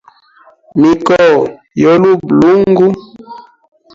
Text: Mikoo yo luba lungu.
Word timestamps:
Mikoo 0.81 1.39
yo 1.81 1.91
luba 2.01 2.27
lungu. 2.39 2.87